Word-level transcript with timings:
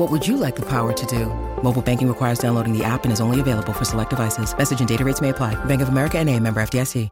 What 0.00 0.10
would 0.10 0.26
you 0.26 0.38
like 0.38 0.56
the 0.56 0.64
power 0.64 0.94
to 0.94 1.06
do? 1.06 1.26
Mobile 1.62 1.82
banking 1.82 2.08
requires 2.08 2.38
downloading 2.38 2.72
the 2.72 2.82
app 2.82 3.04
and 3.04 3.12
is 3.12 3.20
only 3.20 3.38
available 3.38 3.74
for 3.74 3.84
select 3.84 4.08
devices. 4.08 4.56
Message 4.56 4.80
and 4.80 4.88
data 4.88 5.04
rates 5.04 5.20
may 5.20 5.28
apply. 5.28 5.62
Bank 5.66 5.82
of 5.82 5.90
America 5.90 6.16
and 6.16 6.26
a 6.30 6.40
member 6.40 6.62
FDIC. 6.62 7.10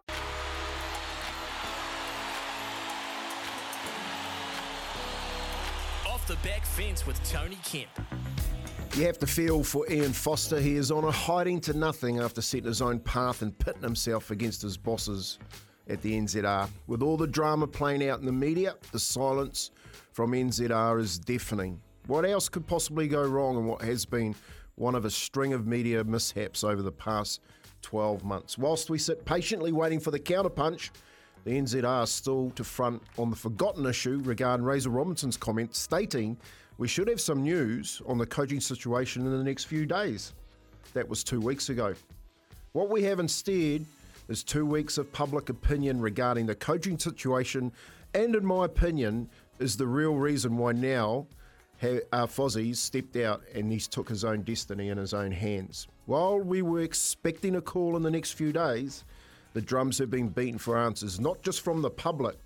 Off 6.07 6.27
the 6.27 6.37
back 6.37 6.65
fence 6.65 7.07
with 7.07 7.23
Tony 7.29 7.59
Kemp. 7.63 7.91
You 8.95 9.05
have 9.05 9.19
to 9.19 9.27
feel 9.27 9.63
for 9.63 9.87
Ian 9.93 10.15
Foster. 10.15 10.59
He 10.59 10.77
is 10.77 10.91
on 10.91 11.05
a 11.05 11.11
hiding 11.11 11.61
to 11.61 11.75
nothing 11.75 12.21
after 12.21 12.41
setting 12.41 12.65
his 12.69 12.81
own 12.81 13.01
path 13.01 13.43
and 13.43 13.59
pitting 13.59 13.83
himself 13.83 14.31
against 14.31 14.63
his 14.63 14.79
bosses 14.79 15.39
at 15.91 16.01
the 16.01 16.19
NZR. 16.19 16.71
With 16.87 17.03
all 17.03 17.19
the 17.19 17.27
drama 17.27 17.67
playing 17.67 18.09
out 18.09 18.21
in 18.21 18.25
the 18.25 18.33
media, 18.33 18.77
the 18.93 18.99
silence 18.99 19.73
from 20.13 20.33
NZR 20.33 20.99
is 21.01 21.19
deafening. 21.19 21.83
What 22.09 22.25
else 22.25 22.49
could 22.49 22.67
possibly 22.67 23.07
go 23.07 23.23
wrong 23.23 23.59
in 23.59 23.67
what 23.67 23.83
has 23.83 24.07
been 24.07 24.35
one 24.77 24.95
of 24.95 25.05
a 25.05 25.11
string 25.11 25.53
of 25.53 25.67
media 25.67 26.03
mishaps 26.03 26.65
over 26.65 26.81
the 26.81 26.91
past 26.91 27.43
12 27.83 28.25
months? 28.25 28.57
Whilst 28.57 28.89
we 28.89 28.97
sit 28.97 29.27
patiently 29.27 29.73
waiting 29.73 30.01
for 30.01 30.11
the 30.11 30.19
counterpunch, 30.19 30.89
the 31.45 31.51
NZR 31.51 32.05
is 32.05 32.11
still 32.11 32.49
to 32.53 32.65
front 32.65 33.03
on 33.19 33.29
the 33.29 33.37
forgotten 33.37 33.85
issue 33.85 34.23
regarding 34.25 34.65
Razor 34.65 34.89
Robertson's 34.89 35.37
comments 35.37 35.79
stating 35.79 36.39
we 36.79 36.89
should 36.89 37.09
have 37.09 37.21
some 37.21 37.43
news 37.43 38.01
on 38.07 38.17
the 38.17 38.25
coaching 38.25 38.61
situation 38.61 39.27
in 39.27 39.37
the 39.37 39.45
next 39.45 39.65
few 39.65 39.85
days. 39.85 40.33
That 40.95 41.07
was 41.07 41.23
two 41.23 41.43
weeks 41.43 41.69
ago. 41.69 41.93
What 42.73 42.89
we 42.89 43.03
have 43.03 43.21
instead 43.21 43.85
is 44.29 44.43
two 44.43 44.65
weeks 44.65 44.97
of 44.97 45.13
public 45.13 45.51
opinion 45.51 46.01
regarding 46.01 46.47
the 46.47 46.55
coaching 46.55 46.99
situation, 46.99 47.71
and 48.15 48.35
in 48.35 48.47
my 48.47 48.65
opinion, 48.65 49.29
is 49.59 49.77
the 49.77 49.87
real 49.87 50.15
reason 50.15 50.57
why 50.57 50.73
now 50.73 51.27
uh, 51.83 52.27
Fozzie's 52.27 52.79
stepped 52.79 53.17
out 53.17 53.43
and 53.55 53.71
he's 53.71 53.87
took 53.87 54.09
his 54.09 54.25
own 54.25 54.43
destiny 54.43 54.89
in 54.89 54.99
his 54.99 55.15
own 55.15 55.31
hands. 55.31 55.87
While 56.07 56.41
we 56.41 56.63
were 56.63 56.81
expecting 56.81 57.57
a 57.57 57.61
call 57.61 57.97
in 57.97 58.03
the 58.03 58.11
next 58.11 58.33
few 58.33 58.53
days, 58.53 59.05
the 59.55 59.61
drums 59.61 59.99
have 59.99 60.11
been 60.11 60.29
beaten 60.29 60.59
for 60.59 60.77
answers, 60.77 61.21
not 61.21 61.43
just 61.43 61.61
from 61.63 61.83
the 61.83 61.91
public, 61.91 62.37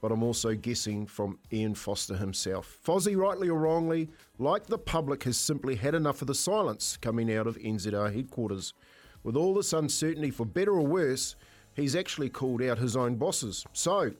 but 0.00 0.12
I'm 0.12 0.22
also 0.22 0.54
guessing 0.54 1.06
from 1.06 1.38
Ian 1.52 1.74
Foster 1.74 2.16
himself. 2.16 2.78
Fozzie, 2.84 3.16
rightly 3.16 3.48
or 3.48 3.58
wrongly, 3.58 4.08
like 4.38 4.66
the 4.66 4.78
public, 4.78 5.24
has 5.24 5.36
simply 5.36 5.74
had 5.74 5.94
enough 5.94 6.22
of 6.22 6.28
the 6.28 6.34
silence 6.34 6.96
coming 6.96 7.32
out 7.34 7.46
of 7.46 7.58
NZR 7.58 8.14
headquarters. 8.14 8.72
With 9.22 9.36
all 9.36 9.52
this 9.52 9.74
uncertainty, 9.74 10.30
for 10.30 10.46
better 10.46 10.72
or 10.72 10.86
worse, 10.86 11.36
he's 11.74 11.94
actually 11.94 12.30
called 12.30 12.62
out 12.62 12.78
his 12.78 12.96
own 12.96 13.16
bosses. 13.16 13.66
So, 13.74 14.12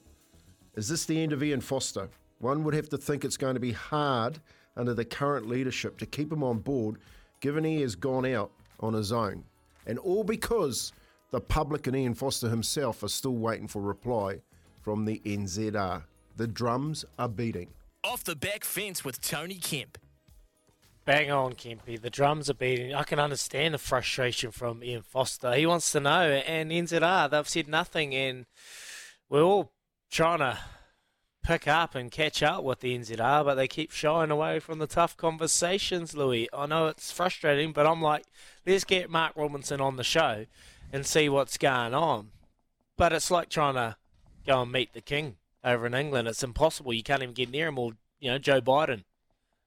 is 0.75 0.87
this 0.87 1.05
the 1.05 1.21
end 1.21 1.33
of 1.33 1.41
Ian 1.43 1.61
Foster? 1.61 2.09
One 2.41 2.63
would 2.63 2.73
have 2.73 2.89
to 2.89 2.97
think 2.97 3.23
it's 3.23 3.37
going 3.37 3.53
to 3.53 3.59
be 3.59 3.71
hard 3.71 4.39
under 4.75 4.95
the 4.95 5.05
current 5.05 5.47
leadership 5.47 5.99
to 5.99 6.07
keep 6.07 6.31
him 6.31 6.43
on 6.43 6.57
board, 6.57 6.97
given 7.39 7.63
he 7.63 7.81
has 7.81 7.95
gone 7.95 8.25
out 8.25 8.51
on 8.79 8.93
his 8.93 9.11
own. 9.11 9.43
And 9.85 9.99
all 9.99 10.23
because 10.23 10.91
the 11.29 11.39
public 11.39 11.85
and 11.85 11.95
Ian 11.95 12.15
Foster 12.15 12.49
himself 12.49 13.03
are 13.03 13.09
still 13.09 13.35
waiting 13.35 13.67
for 13.67 13.79
reply 13.79 14.41
from 14.81 15.05
the 15.05 15.21
NZR. 15.23 16.03
The 16.35 16.47
drums 16.47 17.05
are 17.19 17.29
beating. 17.29 17.69
Off 18.03 18.23
the 18.23 18.35
back 18.35 18.63
fence 18.63 19.05
with 19.05 19.21
Tony 19.21 19.55
Kemp. 19.55 19.99
Bang 21.05 21.29
on, 21.29 21.53
Kempy. 21.53 22.01
The 22.01 22.09
drums 22.09 22.49
are 22.49 22.55
beating. 22.55 22.95
I 22.95 23.03
can 23.03 23.19
understand 23.19 23.75
the 23.75 23.79
frustration 23.79 24.51
from 24.51 24.83
Ian 24.83 25.03
Foster. 25.03 25.53
He 25.53 25.67
wants 25.67 25.91
to 25.91 25.99
know, 25.99 26.21
and 26.21 26.71
NZR, 26.71 27.29
they've 27.29 27.47
said 27.47 27.67
nothing, 27.67 28.15
and 28.15 28.45
we're 29.29 29.43
all 29.43 29.71
trying 30.09 30.39
to 30.39 30.57
pick 31.43 31.67
up 31.67 31.95
and 31.95 32.11
catch 32.11 32.43
up 32.43 32.63
with 32.63 32.79
the 32.79 32.97
NZR, 32.97 33.43
but 33.43 33.55
they 33.55 33.67
keep 33.67 33.91
shying 33.91 34.31
away 34.31 34.59
from 34.59 34.79
the 34.79 34.87
tough 34.87 35.17
conversations, 35.17 36.15
Louis. 36.15 36.49
I 36.53 36.65
know 36.65 36.87
it's 36.87 37.11
frustrating, 37.11 37.71
but 37.71 37.87
I'm 37.87 38.01
like, 38.01 38.25
let's 38.65 38.83
get 38.83 39.09
Mark 39.09 39.33
Robinson 39.35 39.81
on 39.81 39.95
the 39.95 40.03
show 40.03 40.45
and 40.91 41.05
see 41.05 41.29
what's 41.29 41.57
going 41.57 41.93
on. 41.93 42.29
But 42.97 43.13
it's 43.13 43.31
like 43.31 43.49
trying 43.49 43.75
to 43.75 43.95
go 44.45 44.61
and 44.61 44.71
meet 44.71 44.93
the 44.93 45.01
king 45.01 45.37
over 45.63 45.85
in 45.85 45.93
England. 45.93 46.27
It's 46.27 46.43
impossible. 46.43 46.93
You 46.93 47.03
can't 47.03 47.23
even 47.23 47.33
get 47.33 47.49
near 47.49 47.67
him, 47.67 47.79
or, 47.79 47.93
you 48.19 48.29
know, 48.29 48.37
Joe 48.37 48.61
Biden 48.61 49.03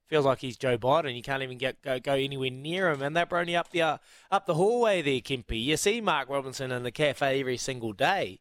feels 0.07 0.25
like 0.25 0.39
he's 0.39 0.57
Joe 0.57 0.77
Biden. 0.77 1.15
You 1.15 1.21
can't 1.21 1.43
even 1.43 1.57
get 1.57 1.81
go, 1.81 1.99
go 1.99 2.13
anywhere 2.13 2.51
near 2.51 2.89
him, 2.89 3.01
and 3.01 3.15
they're 3.15 3.27
only 3.31 3.55
up 3.55 3.71
the 3.71 3.81
uh, 3.81 3.97
up 4.31 4.45
the 4.45 4.53
hallway 4.53 5.01
there, 5.01 5.19
Kempy. 5.19 5.63
You 5.63 5.77
see 5.77 6.01
Mark 6.01 6.29
Robinson 6.29 6.71
in 6.71 6.83
the 6.83 6.91
cafe 6.91 7.39
every 7.39 7.57
single 7.57 7.93
day, 7.93 8.39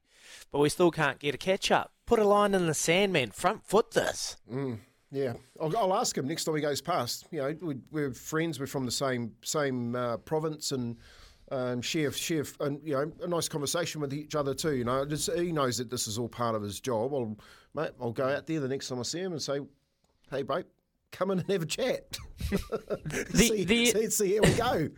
but 0.52 0.58
we 0.58 0.68
still 0.68 0.90
can't 0.90 1.18
get 1.18 1.34
a 1.34 1.38
catch 1.38 1.70
up. 1.70 1.93
Put 2.06 2.18
a 2.18 2.24
line 2.24 2.54
in 2.54 2.66
the 2.66 2.74
sand, 2.74 3.12
man. 3.12 3.30
Front 3.30 3.64
foot 3.64 3.92
this. 3.92 4.36
Mm, 4.52 4.78
yeah, 5.10 5.34
I'll, 5.60 5.76
I'll, 5.76 5.94
ask 5.94 6.16
him 6.16 6.28
next 6.28 6.44
time 6.44 6.54
he 6.54 6.60
goes 6.60 6.80
past. 6.80 7.26
You 7.30 7.40
know, 7.40 7.74
we, 7.90 8.02
are 8.02 8.12
friends. 8.12 8.60
We're 8.60 8.66
from 8.66 8.84
the 8.84 8.92
same 8.92 9.32
same 9.42 9.94
uh, 9.96 10.18
province 10.18 10.72
and. 10.72 10.96
Um, 11.52 11.82
share, 11.82 12.10
share, 12.10 12.44
and 12.60 12.80
you 12.82 12.94
know, 12.94 13.12
a 13.22 13.28
nice 13.28 13.50
conversation 13.50 14.00
with 14.00 14.14
each 14.14 14.34
other 14.34 14.54
too. 14.54 14.74
You 14.74 14.84
know, 14.84 15.04
just, 15.04 15.30
he 15.34 15.52
knows 15.52 15.76
that 15.76 15.90
this 15.90 16.08
is 16.08 16.18
all 16.18 16.26
part 16.26 16.56
of 16.56 16.62
his 16.62 16.80
job. 16.80 17.12
I'll, 17.12 17.36
mate, 17.74 17.90
I'll 18.00 18.12
go 18.12 18.26
out 18.26 18.46
there 18.46 18.60
the 18.60 18.66
next 18.66 18.88
time 18.88 18.98
I 18.98 19.02
see 19.02 19.20
him 19.20 19.32
and 19.32 19.42
say, 19.42 19.60
"Hey, 20.30 20.40
bro, 20.40 20.62
come 21.14 21.30
in 21.30 21.38
and 21.40 21.50
have 21.50 21.62
a 21.62 21.66
chat. 21.66 22.18
the, 22.50 23.26
see, 23.34 23.64
the, 23.64 23.86
see, 23.86 24.10
see, 24.10 24.28
here 24.28 24.42
we 24.42 24.52
go. 24.54 24.88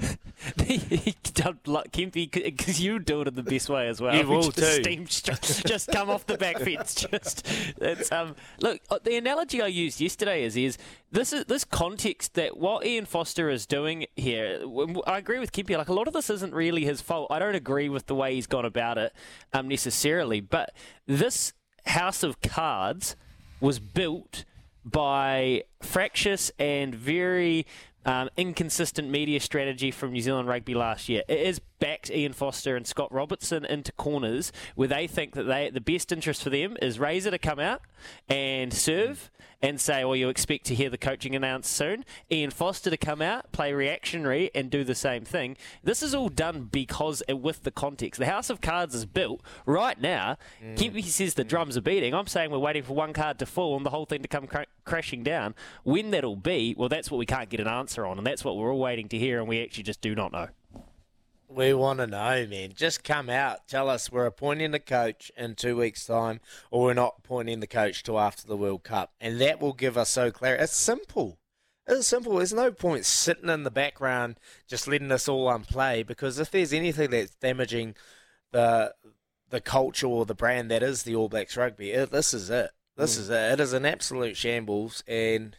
Kempy, 0.70 2.30
because 2.30 2.80
you 2.80 2.98
do 2.98 3.22
it 3.22 3.28
in 3.28 3.34
the 3.34 3.42
best 3.42 3.68
way 3.68 3.88
as 3.88 4.00
well. 4.00 4.14
You 4.14 4.26
will 4.28 4.50
just 4.50 4.56
too. 4.56 4.82
Steam, 4.82 5.06
just, 5.06 5.90
come 5.90 6.10
off 6.10 6.26
the 6.26 6.38
back 6.38 6.58
fence. 6.58 6.94
Just 7.10 7.46
it's 7.80 8.12
um. 8.12 8.34
Look, 8.60 8.80
uh, 8.90 8.98
the 9.02 9.16
analogy 9.16 9.62
I 9.62 9.66
used 9.66 10.00
yesterday 10.00 10.44
is 10.44 10.56
is 10.56 10.78
this 11.10 11.32
is 11.32 11.44
this 11.46 11.64
context 11.64 12.34
that 12.34 12.56
what 12.56 12.86
Ian 12.86 13.06
Foster 13.06 13.50
is 13.50 13.66
doing 13.66 14.06
here. 14.16 14.60
I 15.06 15.18
agree 15.18 15.38
with 15.38 15.52
Kempy. 15.52 15.76
Like 15.76 15.88
a 15.88 15.94
lot 15.94 16.08
of 16.08 16.14
this 16.14 16.30
isn't 16.30 16.54
really 16.54 16.84
his 16.84 17.00
fault. 17.00 17.28
I 17.30 17.38
don't 17.38 17.54
agree 17.54 17.88
with 17.88 18.06
the 18.06 18.14
way 18.14 18.34
he's 18.34 18.46
gone 18.46 18.64
about 18.64 18.98
it 18.98 19.12
um 19.52 19.68
necessarily, 19.68 20.40
but 20.40 20.72
this 21.06 21.52
house 21.86 22.22
of 22.22 22.40
cards 22.40 23.16
was 23.60 23.78
built 23.78 24.44
by 24.84 25.62
fractious 25.82 26.50
and 26.58 26.94
very 26.94 27.66
um, 28.04 28.30
inconsistent 28.36 29.10
media 29.10 29.40
strategy 29.40 29.90
from 29.90 30.12
New 30.12 30.20
Zealand 30.20 30.48
Rugby 30.48 30.74
last 30.74 31.08
year. 31.08 31.22
It 31.28 31.46
has 31.46 31.60
backed 31.80 32.10
Ian 32.10 32.32
Foster 32.32 32.76
and 32.76 32.86
Scott 32.86 33.12
Robertson 33.12 33.64
into 33.64 33.90
corners 33.92 34.52
where 34.76 34.88
they 34.88 35.06
think 35.06 35.34
that 35.34 35.44
they 35.44 35.70
the 35.70 35.80
best 35.80 36.12
interest 36.12 36.42
for 36.42 36.50
them 36.50 36.76
is 36.80 37.00
Razor 37.00 37.32
to 37.32 37.38
come 37.38 37.58
out 37.58 37.82
and 38.28 38.72
serve 38.72 39.30
and 39.62 39.80
say, 39.80 40.04
well, 40.04 40.16
you 40.16 40.28
expect 40.28 40.64
to 40.66 40.74
hear 40.74 40.88
the 40.88 40.98
coaching 40.98 41.34
announced 41.36 41.72
soon. 41.72 42.04
Ian 42.30 42.50
Foster 42.50 42.90
to 42.90 42.96
come 42.96 43.20
out, 43.20 43.52
play 43.52 43.72
reactionary, 43.72 44.50
and 44.54 44.70
do 44.70 44.84
the 44.84 44.94
same 44.94 45.24
thing. 45.24 45.56
This 45.84 46.02
is 46.02 46.14
all 46.14 46.28
done 46.28 46.68
because 46.70 47.22
uh, 47.30 47.36
with 47.36 47.62
the 47.62 47.70
context. 47.70 48.18
The 48.18 48.26
House 48.26 48.50
of 48.50 48.60
Cards 48.60 48.94
is 48.94 49.04
built 49.04 49.42
right 49.66 50.00
now. 50.00 50.38
Mm. 50.64 50.76
Kempy 50.76 51.04
says 51.04 51.34
the 51.34 51.44
drums 51.44 51.76
are 51.76 51.82
beating. 51.82 52.14
I'm 52.14 52.26
saying 52.26 52.50
we're 52.50 52.58
waiting 52.58 52.82
for 52.82 52.94
one 52.94 53.12
card 53.12 53.38
to 53.40 53.46
fall 53.46 53.76
and 53.76 53.84
the 53.84 53.90
whole 53.90 54.06
thing 54.06 54.22
to 54.22 54.28
come 54.28 54.46
cr- 54.46 54.62
crashing 54.84 55.22
down. 55.22 55.54
When 55.84 56.10
that'll 56.10 56.36
be, 56.36 56.74
well, 56.76 56.88
that's 56.88 57.10
what 57.10 57.18
we 57.18 57.26
can't 57.26 57.50
get 57.50 57.60
an 57.60 57.68
answer 57.68 58.06
on, 58.06 58.18
and 58.18 58.26
that's 58.26 58.44
what 58.44 58.56
we're 58.56 58.72
all 58.72 58.80
waiting 58.80 59.08
to 59.08 59.18
hear, 59.18 59.40
and 59.40 59.48
we 59.48 59.62
actually 59.62 59.84
just 59.84 60.00
do 60.00 60.14
not 60.14 60.32
know. 60.32 60.48
We 61.52 61.74
want 61.74 61.98
to 61.98 62.06
know, 62.06 62.46
man. 62.46 62.72
Just 62.76 63.02
come 63.02 63.28
out. 63.28 63.66
Tell 63.66 63.90
us 63.90 64.10
we're 64.12 64.26
appointing 64.26 64.70
the 64.70 64.78
coach 64.78 65.32
in 65.36 65.56
two 65.56 65.76
weeks' 65.76 66.06
time, 66.06 66.40
or 66.70 66.82
we're 66.84 66.94
not 66.94 67.16
appointing 67.18 67.58
the 67.58 67.66
coach 67.66 68.04
till 68.04 68.20
after 68.20 68.46
the 68.46 68.56
World 68.56 68.84
Cup. 68.84 69.12
And 69.20 69.40
that 69.40 69.60
will 69.60 69.72
give 69.72 69.98
us 69.98 70.10
so 70.10 70.30
clear. 70.30 70.54
It's 70.54 70.76
simple. 70.76 71.38
It's 71.88 72.06
simple. 72.06 72.36
There's 72.36 72.52
no 72.52 72.70
point 72.70 73.04
sitting 73.04 73.48
in 73.48 73.64
the 73.64 73.70
background 73.70 74.38
just 74.68 74.86
letting 74.86 75.08
this 75.08 75.28
all 75.28 75.50
unplay 75.50 76.06
because 76.06 76.38
if 76.38 76.52
there's 76.52 76.72
anything 76.72 77.10
that's 77.10 77.34
damaging 77.34 77.96
the 78.52 78.94
the 79.48 79.60
culture 79.60 80.06
or 80.06 80.24
the 80.24 80.34
brand 80.34 80.70
that 80.70 80.82
is 80.84 81.02
the 81.02 81.16
All 81.16 81.28
Blacks 81.28 81.56
rugby. 81.56 81.90
It, 81.90 82.12
this 82.12 82.32
is 82.32 82.50
it. 82.50 82.70
This 82.96 83.16
Mm. 83.16 83.20
is 83.20 83.30
it. 83.30 83.52
It 83.54 83.60
is 83.60 83.72
an 83.72 83.84
absolute 83.84 84.36
shambles, 84.36 85.02
and 85.08 85.56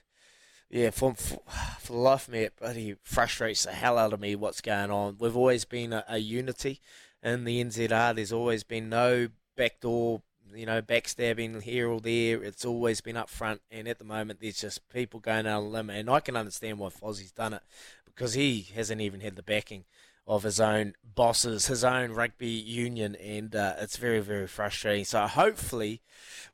yeah, 0.72 0.90
for 0.90 1.14
for, 1.14 1.42
for 1.80 1.94
the 1.94 2.00
life 2.00 2.28
of 2.28 2.34
me, 2.34 2.40
it 2.40 2.56
bloody 2.58 2.96
frustrates 3.04 3.66
the 3.66 3.72
hell 3.72 3.98
out 3.98 4.14
of 4.14 4.20
me 4.20 4.36
what's 4.36 4.62
going 4.62 4.90
on. 4.90 5.18
We've 5.20 5.38
always 5.38 5.66
been 5.66 5.94
a, 5.94 6.04
a 6.08 6.18
unity 6.18 6.80
in 7.22 7.44
the 7.44 7.64
NZR. 7.64 8.16
There's 8.16 8.32
always 8.32 8.64
been 8.64 8.90
no 8.90 9.28
backdoor, 9.56 10.22
you 10.56 10.66
know, 10.66 10.82
backstabbing 10.82 11.62
here 11.62 11.90
or 11.90 12.00
there. 12.00 12.42
It's 12.42 12.66
always 12.66 13.02
been 13.02 13.18
up 13.18 13.30
front, 13.30 13.62
and 13.70 13.88
at 13.88 14.00
the 14.00 14.06
moment, 14.06 14.40
there's 14.40 14.62
just 14.62 14.88
people 14.90 15.20
going 15.20 15.46
out 15.46 15.60
on 15.60 15.66
a 15.66 15.70
limb, 15.70 15.90
and 15.90 16.10
I 16.10 16.22
can 16.22 16.38
understand 16.38 16.80
why 16.80 16.90
Fozzie's 16.90 17.32
done 17.32 17.54
it 17.54 17.64
because 18.06 18.34
he 18.34 18.68
hasn't 18.76 19.02
even 19.02 19.22
had 19.22 19.36
the 19.36 19.44
backing 19.44 19.86
of 20.32 20.44
his 20.44 20.62
own 20.62 20.94
bosses, 21.14 21.66
his 21.68 21.84
own 21.84 22.14
rugby 22.14 22.48
union, 22.48 23.16
and 23.16 23.54
uh, 23.54 23.74
it's 23.80 23.98
very, 23.98 24.22
very 24.22 24.48
frustrating. 24.48 25.04
So 25.04 25.28
hopefully 25.28 26.02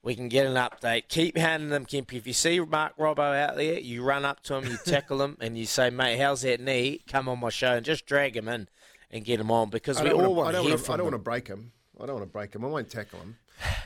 we 0.02 0.16
can 0.16 0.30
get 0.30 0.48
an 0.48 0.56
update. 0.56 1.10
Keep 1.10 1.38
handing 1.38 1.70
them, 1.70 1.86
Kempy. 1.86 2.14
If 2.14 2.26
you 2.26 2.34
see 2.34 2.60
Mark 2.60 2.98
Robbo 2.98 3.40
out 3.40 3.56
there, 3.56 3.78
you 3.78 4.02
run 4.04 4.26
up 4.26 4.42
to 4.44 4.56
him, 4.56 4.66
you 4.66 4.78
tackle 4.84 5.22
him, 5.22 5.38
and 5.40 5.56
you 5.56 5.68
say, 5.68 5.92
mate, 5.92 6.18
how's 6.18 6.42
that 6.42 6.60
knee? 6.60 7.04
Come 7.08 7.30
on 7.30 7.40
my 7.40 7.50
show 7.50 7.74
and 7.76 7.86
just 7.86 8.08
drag 8.08 8.36
him 8.36 8.48
in 8.48 8.68
and 9.12 9.24
get 9.24 9.40
him 9.40 9.52
on 9.52 9.70
because 9.70 10.02
we 10.02 10.10
all 10.10 10.18
wanna- 10.18 10.30
want 10.32 10.50
I 10.50 10.52
don't 10.54 10.64
wanna- 10.66 10.78
from 10.80 10.94
I 10.94 10.98
don't 10.98 11.06
want 11.06 11.14
to 11.14 11.20
break 11.20 11.48
him. 11.48 11.72
I 12.02 12.06
don't 12.08 12.16
want 12.16 12.28
to 12.28 12.34
break 12.34 12.56
him. 12.56 12.66
I 12.66 12.68
won't 12.68 12.90
tackle 12.90 13.20
him. 13.20 13.38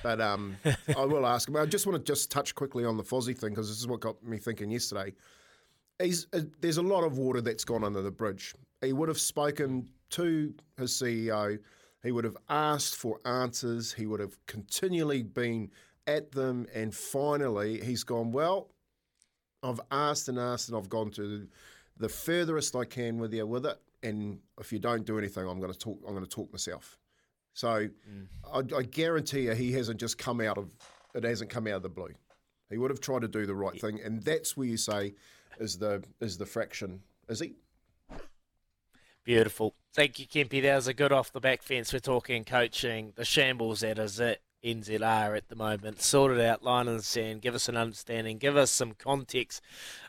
But 0.03 0.21
um, 0.21 0.55
I 0.97 1.03
will 1.05 1.25
ask 1.25 1.47
him. 1.49 1.55
I 1.57 1.65
just 1.65 1.85
want 1.85 1.97
to 1.97 2.09
just 2.09 2.31
touch 2.31 2.55
quickly 2.55 2.85
on 2.85 2.95
the 2.97 3.03
Fozzie 3.03 3.37
thing 3.37 3.49
because 3.49 3.67
this 3.69 3.77
is 3.77 3.87
what 3.87 3.99
got 3.99 4.23
me 4.23 4.37
thinking 4.37 4.71
yesterday. 4.71 5.13
He's, 6.01 6.27
uh, 6.33 6.41
there's 6.59 6.77
a 6.77 6.81
lot 6.81 7.03
of 7.03 7.17
water 7.17 7.41
that's 7.41 7.63
gone 7.63 7.83
under 7.83 8.01
the 8.01 8.11
bridge. 8.11 8.55
He 8.81 8.93
would 8.93 9.09
have 9.09 9.19
spoken 9.19 9.87
to 10.11 10.53
his 10.77 10.91
CEO. 10.91 11.59
He 12.03 12.11
would 12.11 12.23
have 12.23 12.37
asked 12.49 12.95
for 12.95 13.19
answers. 13.25 13.93
He 13.93 14.05
would 14.05 14.19
have 14.19 14.37
continually 14.47 15.23
been 15.23 15.69
at 16.07 16.31
them. 16.31 16.67
And 16.73 16.93
finally, 16.93 17.81
he's 17.81 18.03
gone, 18.03 18.31
Well, 18.31 18.69
I've 19.63 19.81
asked 19.91 20.27
and 20.27 20.39
asked 20.39 20.69
and 20.69 20.77
I've 20.77 20.89
gone 20.89 21.11
to 21.11 21.47
the 21.97 22.09
furthest 22.09 22.75
I 22.75 22.85
can 22.85 23.19
with 23.19 23.33
you 23.33 23.45
with 23.45 23.65
it. 23.65 23.79
And 24.03 24.39
if 24.59 24.73
you 24.73 24.79
don't 24.79 25.05
do 25.05 25.19
anything, 25.19 25.47
I'm 25.47 25.59
going 25.59 25.71
to 25.71 25.77
talk. 25.77 25.99
I'm 26.07 26.13
going 26.13 26.25
to 26.25 26.29
talk 26.29 26.51
myself. 26.51 26.97
So 27.53 27.87
I, 28.51 28.57
I 28.57 28.81
guarantee 28.83 29.41
you, 29.41 29.53
he 29.53 29.71
hasn't 29.73 29.99
just 29.99 30.17
come 30.17 30.41
out 30.41 30.57
of 30.57 30.71
it. 31.13 31.23
Hasn't 31.23 31.51
come 31.51 31.67
out 31.67 31.75
of 31.75 31.83
the 31.83 31.89
blue. 31.89 32.13
He 32.71 32.77
would 32.77 32.89
have 32.89 33.01
tried 33.01 33.21
to 33.21 33.27
do 33.27 33.45
the 33.45 33.53
right 33.53 33.79
thing, 33.79 33.99
and 34.01 34.23
that's 34.23 34.55
where 34.55 34.65
you 34.65 34.77
say 34.77 35.13
is 35.61 35.77
the 35.77 36.03
is 36.19 36.37
the 36.37 36.45
fraction. 36.45 37.01
Is 37.29 37.39
he? 37.39 37.53
Beautiful. 39.23 39.75
Thank 39.93 40.19
you, 40.19 40.25
Kempy. 40.25 40.61
That 40.63 40.75
was 40.75 40.87
a 40.87 40.93
good 40.93 41.11
off 41.11 41.31
the 41.31 41.39
back 41.39 41.61
fence. 41.61 41.93
We're 41.93 41.99
talking 41.99 42.43
coaching. 42.43 43.13
The 43.15 43.23
shambles 43.23 43.81
that 43.81 43.99
is 43.99 44.19
it. 44.19 44.41
NZR 44.63 45.35
at 45.35 45.49
the 45.49 45.55
moment. 45.55 46.01
Sort 46.01 46.31
it 46.31 46.43
out, 46.43 46.63
line 46.63 46.87
in 46.87 46.97
the 46.97 47.03
sand. 47.03 47.41
Give 47.41 47.55
us 47.55 47.67
an 47.67 47.77
understanding. 47.77 48.37
Give 48.37 48.55
us 48.55 48.69
some 48.69 48.93
context 48.93 49.61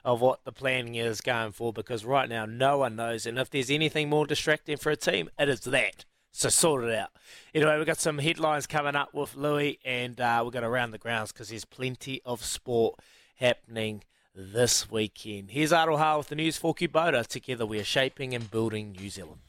of 0.05 0.21
what 0.21 0.45
the 0.45 0.53
planning 0.53 0.95
is 0.95 1.23
going 1.23 1.53
for 1.53 1.73
because 1.73 2.05
right 2.05 2.29
now 2.29 2.45
no 2.45 2.79
one 2.79 2.97
knows. 2.97 3.25
And 3.25 3.39
if 3.39 3.49
there's 3.49 3.71
anything 3.71 4.11
more 4.11 4.27
distracting 4.27 4.77
for 4.77 4.91
a 4.91 4.97
team, 4.97 5.31
it 5.39 5.49
is 5.49 5.61
that. 5.61 6.05
So 6.33 6.49
sort 6.51 6.85
it 6.85 6.95
out. 6.95 7.11
Anyway, 7.55 7.77
we've 7.77 7.87
got 7.87 8.01
some 8.01 8.19
headlines 8.19 8.67
coming 8.67 8.97
up 8.97 9.15
with 9.15 9.37
Louis 9.37 9.79
and 9.85 10.21
uh, 10.21 10.41
we've 10.45 10.53
got 10.53 10.65
around 10.65 10.91
the 10.91 10.99
grounds 10.99 11.33
because 11.33 11.49
there's 11.49 11.65
plenty 11.65 12.21
of 12.25 12.45
sport 12.45 12.99
happening 13.37 14.03
this 14.35 14.91
weekend. 14.91 15.51
Here's 15.51 15.73
Aroha 15.73 16.17
with 16.19 16.29
the 16.29 16.35
news 16.35 16.57
for 16.57 16.75
Kubota. 16.75 17.27
Together 17.27 17.67
we 17.67 17.79
are 17.79 17.85
shaping 17.85 18.35
and 18.35 18.51
building 18.51 18.93
New 18.93 19.11
Zealand. 19.11 19.43